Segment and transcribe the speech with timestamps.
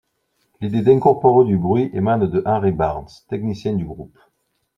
[0.61, 4.17] L'idée d'incorporer du bruit émane de Henry Barnes, technicien du groupe.